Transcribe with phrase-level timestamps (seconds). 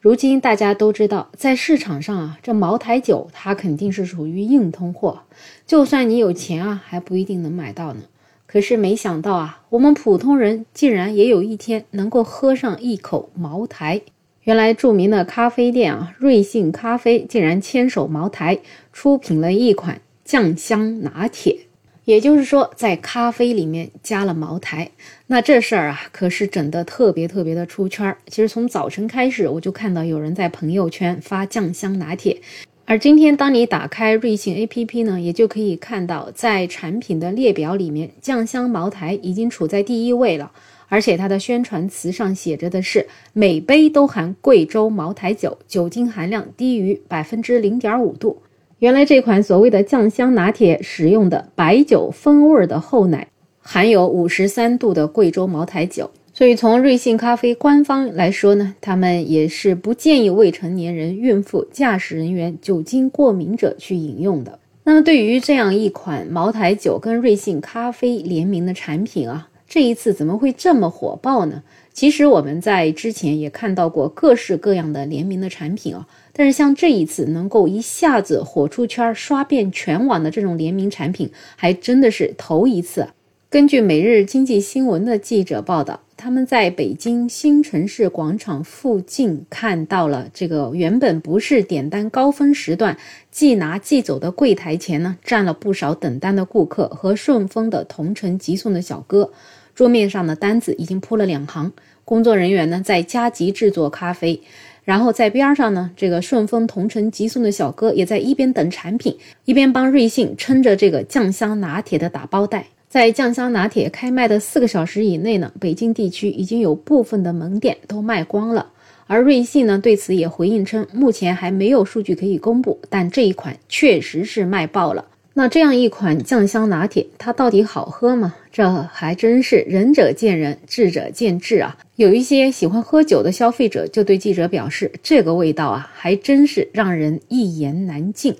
[0.00, 5.20] 如今大家都知道，在市场上啊，这茅台酒它肯定是属于硬通货，
[5.66, 8.00] 就算你有钱啊，还不一定能买到呢。
[8.46, 14.00] 可是没想到啊，我们普通人竟然也有一天能够喝上一口茅台。
[14.44, 18.58] 原来著名的咖啡店啊，瑞幸咖啡竟然牵手茅台
[18.94, 21.66] 出品了一款酱香拿铁。
[22.10, 24.90] 也就是说，在咖啡里面加了茅台，
[25.28, 28.16] 那这事儿啊，可是整得特别特别的出圈。
[28.26, 32.40] 其实从早晨开始，我就看到有人在朋友圈发酱香拿铁，
[32.84, 40.50] 而今天当你打开瑞幸 APP 呢，也就可以看到，在产品的列表里面，酱香茅台已经处在第一位了，
[40.88, 48.42] 而且它的宣传词上写着的是每杯都含贵州茅台酒，酒精含量低于百分之零点五度。
[48.80, 53.28] 原来这款所谓的酱香拿铁使用的白酒风味的厚奶，
[53.60, 64.58] 含有五十三度的贵州茅台酒，所以从瑞幸咖啡官方来说呢，他们也是不建议未成年人、孕妇、驾驶人员、酒精过敏者去饮用的。
[64.82, 71.62] 那么对于这样一款茅台酒跟瑞幸咖啡联名的产品啊，这一次怎么会这么火爆呢？
[71.92, 76.08] 其实我们在之前也看到过各式各样的联名的产品啊。
[76.32, 83.06] 但是像这一次能够一下子火出圈、刷遍全网的这种联名产品，还真的是头一次。
[83.48, 92.94] 根据每日经济新闻的记者报道，他们在北京新城市广场附近看到了这个原本不是点单高峰时段
[93.30, 99.32] 即拿即走的柜台前呢，站了不少等单的顾客和顺丰的同城急送的小哥，
[99.74, 101.72] 桌面上的单子已经铺了两行，
[102.04, 104.42] 工作人员呢在加急制作咖啡。
[104.84, 112.66] 然后在边上呢，这个顺丰同城急送的小哥也在一边等产品，一边帮瑞幸撑着这个酱香拿铁的打包袋。
[112.90, 118.72] 在酱香拿铁开卖的四个小时以内呢，北京地区已经有部分的门店都卖光了。
[119.06, 125.04] 而瑞幸呢对此也回应称，目前还没有数据可以公布，但这一款确实是卖爆了。
[125.34, 128.34] 那这样一款酱香拿铁，它到底好喝吗？
[128.50, 131.78] 这还真是仁者见仁，智者见智啊。
[131.94, 138.34] 有一些喜欢喝酒的消费者就对记者表示，这个味道啊，还真是让人一言难尽。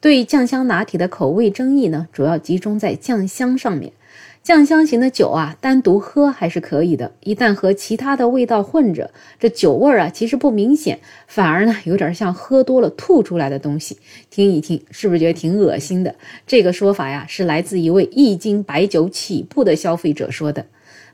[0.00, 3.92] 对酱香拿铁的口味争议呢，主要集中在酱香上面。
[4.44, 7.12] 酱香型的酒啊，单独喝还是可以的。
[7.20, 9.10] 一旦和其他的味道混着，
[9.40, 13.98] 这酒味儿啊，其实不明显，反而呢，有点像喝多了吐出来的东西。
[14.30, 16.14] 听一听，是不是觉得挺恶心的？
[16.46, 20.64] 这个说法呀，是来自一位一斤白酒起步的消费者说的。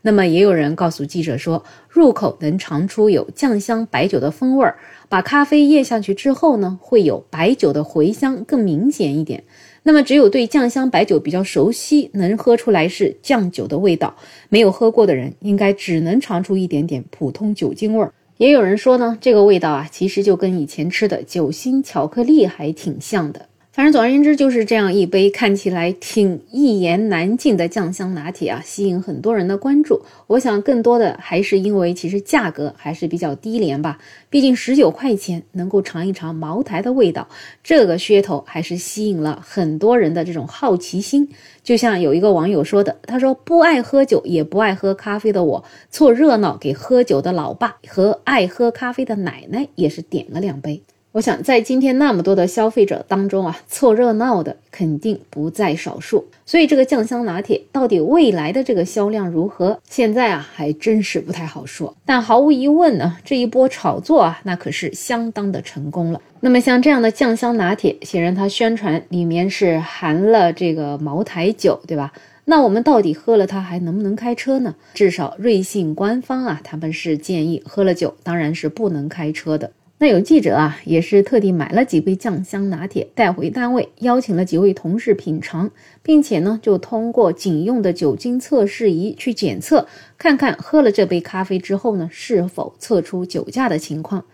[0.02, 4.76] 那么，也有人告诉记者说，入口能尝出有酱香白酒的风味儿，
[5.08, 9.44] 把咖啡咽下去之后呢，会有白酒的回香更明显一点。
[9.82, 14.14] 那么，只有对酱香白酒比较熟悉，能喝出来是酱酒的味道；
[14.48, 18.12] 没有喝过的人，应该只能尝出一点点普通酒精味儿。
[18.36, 23.46] 也有人说呢，这个味道啊，其实就跟以前吃的酒心巧克力还挺像的。
[23.74, 30.00] 反正总而言之，就是这样一杯看起来挺一言难尽的酱香拿铁啊，吸引很多人的关注。
[30.28, 33.98] 我想更多的还是因为其实价格还是比较低廉吧，
[34.30, 37.26] 毕竟十九块钱能够尝一尝茅台的味道，
[37.64, 41.28] 这个噱头还是吸引了很多人的这种好奇心。
[41.64, 50.80] 就像有一个网友说的，他说不爱喝酒也不爱喝咖啡的我，凑热闹给喝酒的老爸和爱喝咖啡的奶奶也是点了两杯。
[51.14, 56.26] 我想，在今天那么多的消费者当中啊，凑热闹的肯定不在少数。
[56.44, 61.96] 所以，这个酱香拿铁到底未来的这个销量如何，现在啊还真是不太好说。
[62.04, 66.20] 但毫无疑问呢，这一波炒作啊，那可是相当的成功了。
[66.40, 72.12] 那么，像这样的酱香拿铁，显然它宣传里面是含了这个茅台酒，对吧？
[72.46, 74.74] 那我们到底喝了它还能不能开车呢？
[74.94, 79.70] 至少瑞幸官方啊，他们是建议喝了酒当然是不能开车的。
[79.98, 85.70] 那有记者啊，也是特地买了几杯酱香拿铁带回单位，邀请了几位同事品尝，
[86.02, 89.86] 并且呢，就通过警用的酒精测试仪去检测，
[90.18, 94.24] 看看喝了这杯咖啡之后呢，是否测出酒驾的情况。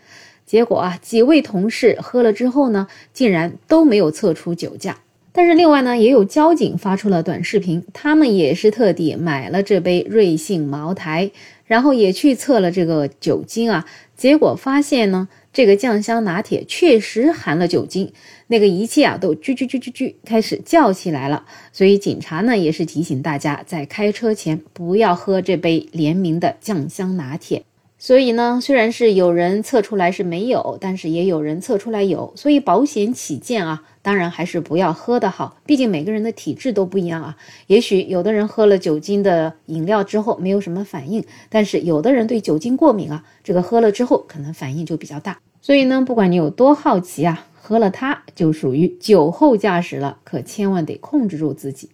[0.47, 4.97] 结果啊，几位同事喝了之后呢，竟然都没有测出酒驾。
[5.31, 11.31] 但是另外呢，也有交警发出了短视频，他们也是特地买了这杯瑞幸茅台，
[11.67, 13.87] 然后也去测了这个酒精啊，
[14.17, 15.29] 结果发现呢。
[15.53, 18.13] 这个酱香拿铁确实含了酒精，
[18.47, 21.45] 那个仪器啊都啾啾啾啾啾开始叫起来了。
[21.73, 27.65] 所以警察呢也是提醒大家，在开车前不要喝这杯联名的酱香拿铁。
[28.03, 32.33] 所以呢，虽然是有人测出来是没有，但是也有人测出来有。
[32.35, 35.59] 所以保险起见啊，当然还是不要喝的好。
[35.67, 37.37] 毕竟每个人的体质都不一样啊。
[37.67, 45.39] 也许有的人喝了酒精的饮料之后没有什么反应，但是有的人对酒精过敏啊，这个喝了之后可能反应就比较大。
[45.61, 51.91] 所以呢，不管你有多好奇啊，喝了它就属于酒后驾驶了，可千万得控制住自己。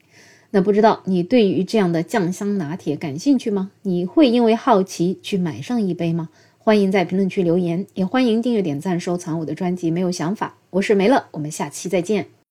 [0.56, 3.72] 那不知道你对于这样的酱香拿铁感兴趣吗？
[3.82, 6.30] 你会因为好奇去买上一杯吗？
[6.56, 9.90] 欢迎在评论区留言，也欢迎订阅、点赞、收藏我的专辑。
[9.90, 12.35] 没有想法，我是梅乐，我们下期再见。